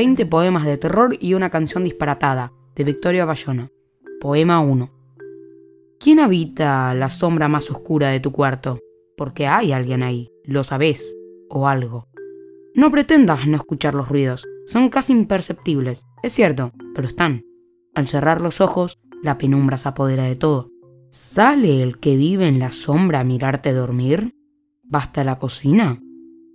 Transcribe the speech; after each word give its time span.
20 0.00 0.24
poemas 0.24 0.64
de 0.64 0.78
terror 0.78 1.14
y 1.20 1.34
una 1.34 1.50
canción 1.50 1.84
disparatada, 1.84 2.54
de 2.74 2.84
Victoria 2.84 3.26
Bayona. 3.26 3.70
Poema 4.18 4.60
1. 4.60 4.90
¿Quién 5.98 6.20
habita 6.20 6.94
la 6.94 7.10
sombra 7.10 7.48
más 7.48 7.70
oscura 7.70 8.08
de 8.08 8.18
tu 8.18 8.32
cuarto? 8.32 8.78
Porque 9.14 9.46
hay 9.46 9.72
alguien 9.72 10.02
ahí, 10.02 10.32
lo 10.42 10.64
sabes, 10.64 11.14
o 11.50 11.68
algo. 11.68 12.08
No 12.74 12.90
pretendas 12.90 13.46
no 13.46 13.58
escuchar 13.58 13.94
los 13.94 14.08
ruidos, 14.08 14.46
son 14.64 14.88
casi 14.88 15.12
imperceptibles, 15.12 16.06
es 16.22 16.32
cierto, 16.32 16.72
pero 16.94 17.06
están. 17.06 17.44
Al 17.94 18.06
cerrar 18.06 18.40
los 18.40 18.62
ojos, 18.62 18.98
la 19.22 19.36
penumbra 19.36 19.76
se 19.76 19.90
apodera 19.90 20.24
de 20.24 20.36
todo. 20.36 20.70
¿Sale 21.10 21.82
el 21.82 21.98
que 21.98 22.16
vive 22.16 22.48
en 22.48 22.58
la 22.58 22.72
sombra 22.72 23.20
a 23.20 23.24
mirarte 23.24 23.74
dormir? 23.74 24.34
¿Basta 24.82 25.24
la 25.24 25.38
cocina? 25.38 26.00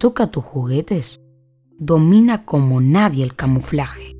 ¿Toca 0.00 0.32
tus 0.32 0.42
juguetes? 0.42 1.20
Domina 1.80 2.44
como 2.44 2.80
nadie 2.80 3.22
el 3.22 3.36
camuflaje. 3.36 4.16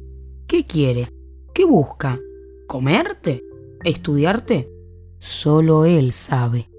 ¿Qué 0.47 0.65
quiere? 0.65 1.13
¿Qué 1.53 1.65
busca? 1.65 2.21
¿Comerte? 2.69 3.43
¿Estudiarte? 3.83 4.71
Solo 5.19 5.85
él 5.85 6.13
sabe. 6.13 6.71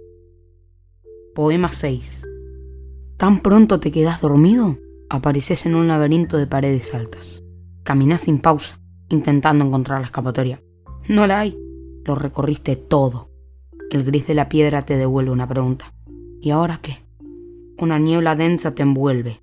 Poema 1.35 1.73
6. 1.73 2.25
Tan 3.17 3.41
pronto 3.41 3.81
te 3.81 3.91
quedas 3.91 4.21
dormido, 4.21 4.77
apareces 5.09 5.65
en 5.65 5.75
un 5.75 5.89
laberinto 5.89 6.38
de 6.38 6.47
paredes 6.47 6.95
altas. 6.95 7.43
Caminas 7.83 8.21
sin 8.21 8.39
pausa, 8.39 8.80
intentando 9.09 9.66
encontrar 9.66 9.99
la 9.99 10.05
escapatoria. 10.05 10.63
No 11.09 11.27
la 11.27 11.41
hay. 11.41 11.59
Lo 12.05 12.16
recorriste 12.16 12.77
todo. 12.77 13.30
El 13.91 14.05
gris 14.05 14.27
de 14.27 14.33
la 14.33 14.47
piedra 14.47 14.83
te 14.83 14.95
devuelve 14.95 15.31
una 15.31 15.47
pregunta. 15.49 15.93
¿Y 16.39 16.52
ahora 16.52 16.80
qué? 16.81 17.03
Una 17.77 17.99
niebla 17.99 18.38
densa 18.38 18.73
te 18.73 18.83
envuelve. 18.83 19.41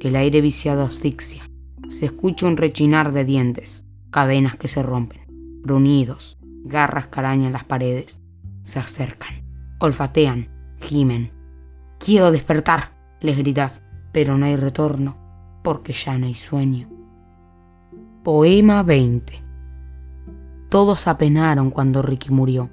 El 0.00 0.16
aire 0.16 0.40
viciado 0.40 0.82
asfixia. 0.82 1.50
Se 1.88 2.06
escucha 2.06 2.46
un 2.46 2.56
rechinar 2.56 3.12
de 3.12 3.24
dientes, 3.24 3.86
cadenas 4.10 4.56
que 4.56 4.68
se 4.68 4.82
rompen, 4.82 5.22
gruñidos, 5.62 6.38
garras 6.64 7.06
que 7.06 7.22
las 7.22 7.64
paredes. 7.64 8.22
Se 8.62 8.78
acercan, 8.78 9.44
olfatean, 9.78 10.48
gimen. 10.80 11.32
Quiero 11.98 12.30
despertar, 12.30 12.90
les 13.20 13.38
gritas, 13.38 13.82
pero 14.12 14.36
no 14.36 14.46
hay 14.46 14.56
retorno, 14.56 15.16
porque 15.62 15.92
ya 15.92 16.18
no 16.18 16.26
hay 16.26 16.34
sueño. 16.34 16.88
Poema 18.22 18.82
20 18.82 19.42
Todos 20.68 21.06
apenaron 21.06 21.70
cuando 21.70 22.02
Ricky 22.02 22.30
murió. 22.30 22.70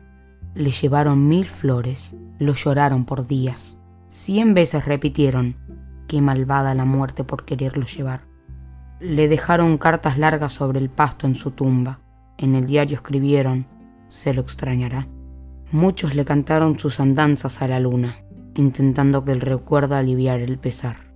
Le 0.55 0.71
llevaron 0.71 1.27
mil 1.27 1.45
flores, 1.45 2.15
lo 2.39 2.53
lloraron 2.53 3.05
por 3.05 3.27
días. 3.27 3.77
Cien 4.09 4.53
veces 4.53 4.85
repitieron, 4.85 5.55
qué 6.07 6.21
malvada 6.21 6.75
la 6.75 6.85
muerte 6.85 7.23
por 7.23 7.45
quererlo 7.45 7.85
llevar. 7.85 8.21
Le 8.99 9.27
dejaron 9.27 9.77
cartas 9.77 10.17
largas 10.17 10.53
sobre 10.53 10.79
el 10.79 10.89
pasto 10.89 11.27
en 11.27 11.35
su 11.35 11.51
tumba. 11.51 11.99
En 12.37 12.55
el 12.55 12.67
diario 12.67 12.95
escribieron, 12.95 13.67
se 14.07 14.33
lo 14.33 14.41
extrañará. 14.41 15.07
Muchos 15.71 16.15
le 16.15 16.23
cantaron 16.23 16.77
sus 16.79 16.99
andanzas 16.99 17.61
a 17.61 17.67
la 17.67 17.79
luna, 17.79 18.17
intentando 18.55 19.25
que 19.25 19.31
el 19.31 19.41
recuerdo 19.41 19.95
aliviara 19.95 20.43
el 20.43 20.57
pesar. 20.57 21.13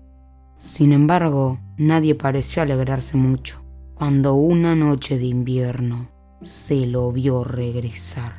Sin 0.57 0.91
embargo, 0.91 1.59
nadie 1.77 2.15
pareció 2.15 2.63
alegrarse 2.63 3.15
mucho 3.15 3.63
cuando 3.93 4.33
una 4.33 4.75
noche 4.75 5.17
de 5.17 5.25
invierno 5.25 6.09
se 6.41 6.85
lo 6.85 7.11
vio 7.11 7.43
regresar. 7.43 8.33